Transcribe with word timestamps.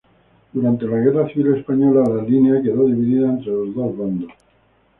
Durante 0.51 0.87
la 0.87 0.97
Guerra 0.97 1.27
civil 1.27 1.57
española 1.57 2.01
la 2.09 2.23
línea 2.23 2.59
quedó 2.63 2.87
dividida 2.87 3.29
entre 3.29 3.51
los 3.51 3.75
dos 3.75 3.95
bandos. 3.95 4.31